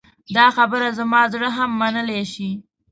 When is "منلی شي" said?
1.81-2.49